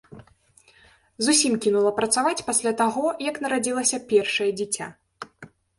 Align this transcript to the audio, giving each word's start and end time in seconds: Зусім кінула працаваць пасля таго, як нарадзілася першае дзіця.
Зусім 1.25 1.53
кінула 1.65 1.91
працаваць 2.01 2.45
пасля 2.49 2.75
таго, 2.83 3.05
як 3.29 3.35
нарадзілася 3.47 4.05
першае 4.15 4.51
дзіця. 4.61 4.85